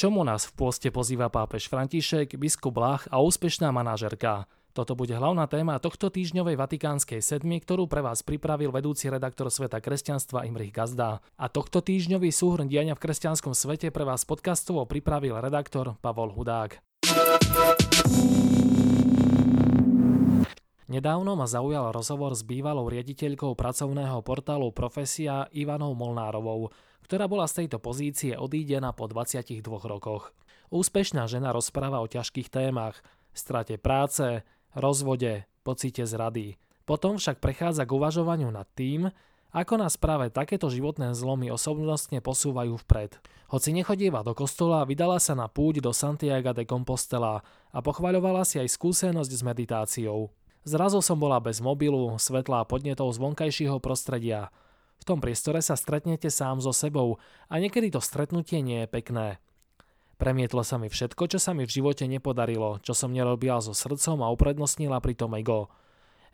[0.00, 4.48] čomu nás v pôste pozýva pápež František, biskup Lach a úspešná manažerka?
[4.72, 9.76] Toto bude hlavná téma tohto týždňovej Vatikánskej sedmi, ktorú pre vás pripravil vedúci redaktor Sveta
[9.76, 11.20] kresťanstva Imrich Gazda.
[11.36, 16.80] A tohto týždňový súhrn diania v kresťanskom svete pre vás podcastovo pripravil redaktor Pavol Hudák.
[20.88, 26.72] Nedávno ma zaujal rozhovor s bývalou riaditeľkou pracovného portálu Profesia Ivanou Molnárovou,
[27.10, 30.30] ktorá bola z tejto pozície odídená po 22 rokoch.
[30.70, 33.02] Úspešná žena rozpráva o ťažkých témach,
[33.34, 34.46] strate práce,
[34.78, 36.54] rozvode, pocite zrady.
[36.86, 39.10] Potom však prechádza k uvažovaniu nad tým,
[39.50, 43.18] ako nás práve takéto životné zlomy osobnostne posúvajú vpred.
[43.50, 47.42] Hoci nechodieva do kostola, vydala sa na púť do Santiago de Compostela
[47.74, 50.30] a pochvaľovala si aj skúsenosť s meditáciou.
[50.62, 54.46] Zrazu som bola bez mobilu, svetla a podnetov z vonkajšieho prostredia–
[55.00, 57.16] v tom priestore sa stretnete sám so sebou
[57.48, 59.40] a niekedy to stretnutie nie je pekné.
[60.20, 64.20] Premietlo sa mi všetko, čo sa mi v živote nepodarilo, čo som nerobila so srdcom
[64.20, 65.72] a uprednostnila pritom ego.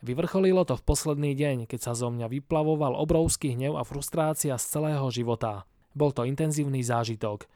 [0.03, 4.65] Vyvrcholilo to v posledný deň, keď sa zo mňa vyplavoval obrovský hnev a frustrácia z
[4.67, 5.71] celého života.
[5.95, 7.47] Bol to intenzívny zážitok.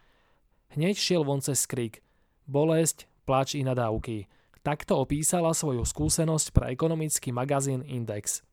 [0.79, 1.99] Hneď šiel von cez skrik.
[2.47, 4.31] Bolesť, plač i nadávky.
[4.63, 8.47] Takto opísala svoju skúsenosť pre ekonomický magazín Index.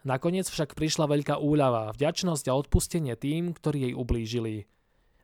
[0.00, 4.64] Nakoniec však prišla veľká úľava, vďačnosť a odpustenie tým, ktorí jej ublížili.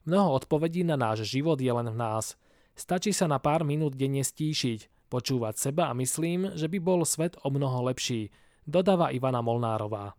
[0.05, 2.36] Mnoho odpovedí na náš život je len v nás.
[2.77, 7.41] Stačí sa na pár minút denne stíšiť, počúvať seba a myslím, že by bol svet
[7.41, 8.28] o mnoho lepší,
[8.69, 10.12] dodáva Ivana Molnárová.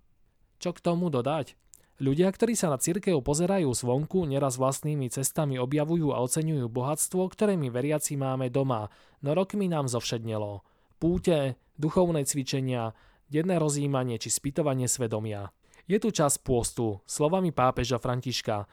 [0.57, 1.53] Čo k tomu dodať?
[1.97, 7.57] Ľudia, ktorí sa na cirkev pozerajú zvonku, neraz vlastnými cestami objavujú a oceňujú bohatstvo, ktoré
[7.57, 8.89] my veriaci máme doma,
[9.21, 10.61] no rokmi nám zovšednelo.
[10.97, 12.93] Púte, duchovné cvičenia,
[13.27, 15.51] denné rozjímanie či spytovanie svedomia.
[15.87, 18.67] Je tu čas pôstu, slovami pápeža Františka.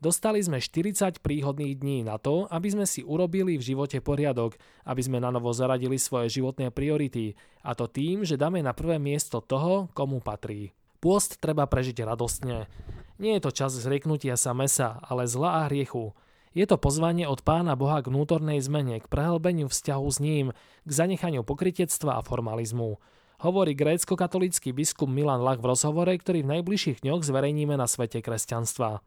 [0.00, 5.00] Dostali sme 40 príhodných dní na to, aby sme si urobili v živote poriadok, aby
[5.00, 9.40] sme na novo zaradili svoje životné priority, a to tým, že dáme na prvé miesto
[9.40, 10.76] toho, komu patrí.
[11.00, 12.68] Pôst treba prežiť radostne.
[13.16, 16.12] Nie je to čas zrieknutia sa mesa, ale zla a hriechu.
[16.52, 20.46] Je to pozvanie od Pána Boha k vnútornej zmene, k prehlbeniu vzťahu s ním,
[20.84, 23.00] k zanechaniu pokritectva a formalizmu
[23.44, 29.04] hovorí grécko-katolícky biskup Milan Lach v rozhovore, ktorý v najbližších dňoch zverejníme na svete kresťanstva.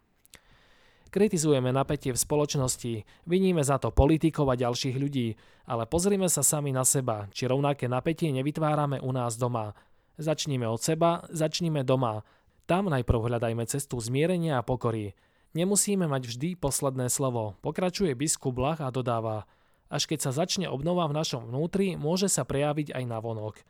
[1.10, 5.34] Kritizujeme napätie v spoločnosti, viníme za to politikov a ďalších ľudí,
[5.66, 9.74] ale pozrime sa sami na seba, či rovnaké napätie nevytvárame u nás doma.
[10.22, 12.22] Začníme od seba, začníme doma.
[12.70, 15.18] Tam najprv hľadajme cestu zmierenia a pokory.
[15.58, 19.50] Nemusíme mať vždy posledné slovo, pokračuje biskup Lach a dodáva.
[19.88, 23.64] Až keď sa začne obnova v našom vnútri, môže sa prejaviť aj na vonok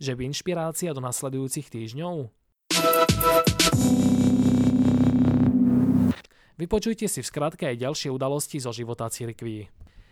[0.00, 2.32] že by inšpirácia do nasledujúcich týždňov?
[6.56, 9.68] Vypočujte si v skratke aj ďalšie udalosti zo života cirkví.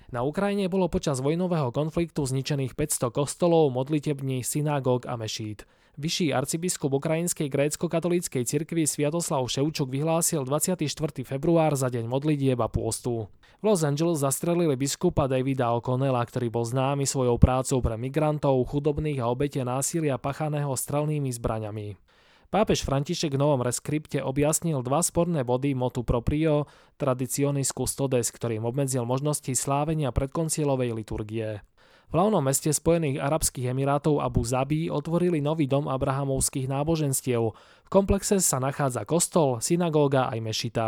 [0.09, 5.69] Na Ukrajine bolo počas vojnového konfliktu zničených 500 kostolov, modlitební, synagóg a mešít.
[6.01, 10.89] Vyšší arcibiskup Ukrajinskej grécko-katolíckej cirkvi Sviatoslav Ševčuk vyhlásil 24.
[11.29, 13.29] február za deň modlitieb a pôstu.
[13.61, 19.21] V Los Angeles zastrelili biskupa Davida O'Connella, ktorý bol známy svojou prácou pre migrantov, chudobných
[19.21, 22.08] a obete násilia pachaného strelnými zbraňami.
[22.49, 26.65] Pápež František v novom reskripte objasnil dva sporné body motu proprio
[26.97, 31.61] traditionis custodes, ktorým obmedzil možnosti slávenia predkoncielovej liturgie.
[32.09, 37.53] V hlavnom meste Spojených Arabských Emirátov Abu Zabi otvorili nový dom abrahamovských náboženstiev.
[37.85, 40.87] V komplexe sa nachádza kostol, synagóga aj mešita.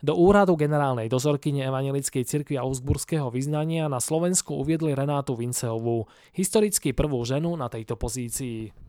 [0.00, 7.20] Do úradu generálnej dozorkyne Evangelickej cirkvi Augsburského vyznania na Slovensku uviedli Renátu Vinceovú, historicky prvú
[7.28, 8.81] ženu na tejto pozícii.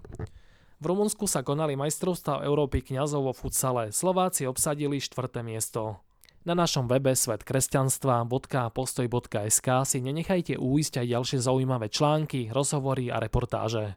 [0.83, 3.95] V Rumunsku sa konali majstrovstvá Európy kňazov vo futsale.
[3.95, 6.03] Slováci obsadili štvrté miesto.
[6.43, 13.95] Na našom webe svetkresťanstva.postoj.sk si nenechajte uísť aj ďalšie zaujímavé články, rozhovory a reportáže.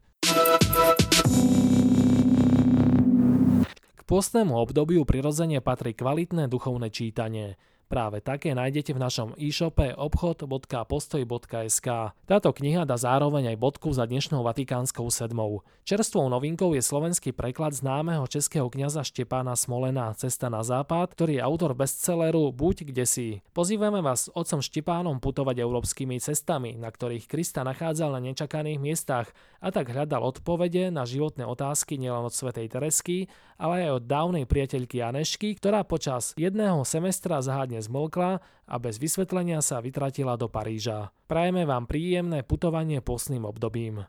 [3.66, 7.46] K pôstnemu obdobiu prirodzene patrí kvalitné duchovné čítanie–
[7.87, 11.88] Práve také nájdete v našom e-shope obchod.postoj.sk.
[12.27, 15.62] Táto kniha dá zároveň aj bodku za dnešnou Vatikánskou sedmou.
[15.87, 21.47] Čerstvou novinkou je slovenský preklad známeho českého kňaza Štepána Smolena Cesta na západ, ktorý je
[21.47, 23.38] autor bestselleru Buď kde si.
[23.55, 29.31] Pozývame vás s otcom Štepánom putovať európskymi cestami, na ktorých Krista nachádzal na nečakaných miestach
[29.62, 33.31] a tak hľadal odpovede na životné otázky nielen od svätej Teresky,
[33.62, 38.31] ale aj od dávnej priateľky Anešky, ktorá počas jedného semestra zahádne úplne zmlkla
[38.64, 41.12] a bez vysvetlenia sa vytratila do Paríža.
[41.28, 44.08] Prajeme vám príjemné putovanie posným obdobím.